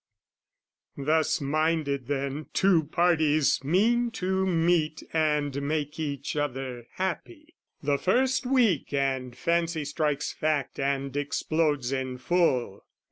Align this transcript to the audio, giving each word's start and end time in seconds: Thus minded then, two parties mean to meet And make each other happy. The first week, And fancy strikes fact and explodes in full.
Thus 0.97 1.39
minded 1.39 2.07
then, 2.07 2.47
two 2.53 2.85
parties 2.85 3.63
mean 3.63 4.09
to 4.13 4.47
meet 4.47 5.03
And 5.13 5.61
make 5.61 5.99
each 5.99 6.35
other 6.35 6.87
happy. 6.93 7.53
The 7.83 7.99
first 7.99 8.47
week, 8.47 8.91
And 8.95 9.37
fancy 9.37 9.85
strikes 9.85 10.33
fact 10.33 10.79
and 10.79 11.15
explodes 11.15 11.91
in 11.91 12.17
full. 12.17 12.83